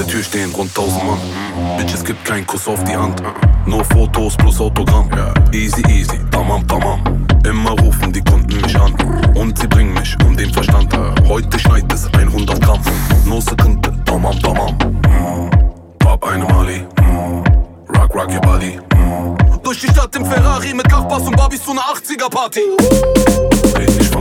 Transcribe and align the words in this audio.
Der 0.00 0.06
Tür 0.06 0.22
stehen 0.22 0.50
rund 0.52 0.74
tausend 0.74 1.04
Mann. 1.04 1.18
Bitch, 1.76 1.92
es 1.92 2.02
gibt 2.02 2.24
keinen 2.24 2.46
Kuss 2.46 2.66
auf 2.66 2.82
die 2.84 2.96
Hand. 2.96 3.22
Nur 3.66 3.84
Fotos 3.84 4.34
plus 4.34 4.58
Autogramm. 4.58 5.10
Easy, 5.52 5.82
easy, 5.90 6.18
tamam, 6.30 6.66
tamam. 6.66 7.26
Immer 7.44 7.72
rufen 7.72 8.10
die 8.10 8.22
Kunden 8.22 8.62
mich 8.62 8.80
an. 8.80 8.94
Und 9.34 9.58
sie 9.58 9.66
bringen 9.66 9.92
mich 9.92 10.16
um 10.24 10.34
den 10.34 10.50
Verstand. 10.54 10.90
Heute 11.28 11.58
schneit 11.58 11.92
es 11.92 12.06
100 12.14 12.62
Gramm. 12.62 12.80
No 13.26 13.42
Sekunde, 13.42 13.92
tamam, 14.06 14.40
tamam. 14.40 14.74
Pop 15.98 16.24
eine 16.24 16.44
Mali. 16.44 16.82
Rock, 17.94 18.14
rock 18.14 18.32
your 18.32 18.40
body. 18.40 18.80
Durch 19.62 19.80
die 19.80 19.88
Stadt 19.88 20.16
im 20.16 20.24
Ferrari 20.24 20.72
mit 20.72 20.88
Kachbass 20.88 21.24
und 21.24 21.36
Barbies 21.36 21.62
zu 21.62 21.72
einer 21.72 21.82
80er 21.82 22.30
Party. 22.30 22.62
Red 23.76 23.98
nicht 23.98 24.10
von 24.10 24.19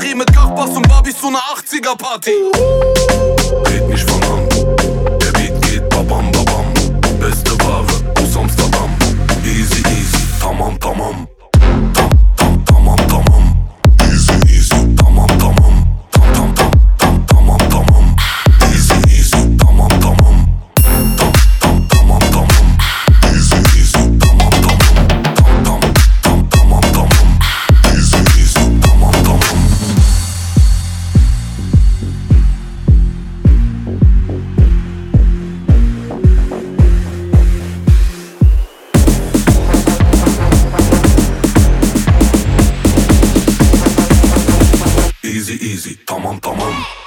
Ferrari 0.00 0.14
mit 0.14 0.32
Kachbass 0.32 0.70
und 0.76 0.88
Barbies 0.88 1.18
zu 1.18 1.28
einer 1.28 1.38
80er 1.38 1.96
Party. 1.96 2.32
Red 3.66 3.88
nicht 3.88 4.08
von 4.08 4.22
an. 4.22 4.48
Der 5.18 5.32
Beat 5.32 5.62
geht 5.62 5.88
babam, 5.90 6.30
Easy, 45.50 45.66
easy, 45.66 45.96
tamam, 46.06 46.38
tamam. 46.38 46.99